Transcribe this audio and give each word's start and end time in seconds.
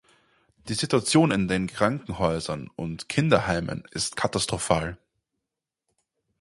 Die 0.67 0.73
Situation 0.73 1.29
in 1.29 1.47
den 1.47 1.67
Krankenhäusern 1.67 2.71
und 2.75 3.07
Kinderheimen 3.07 3.83
ist 3.91 4.15
katastrophal. 4.15 4.97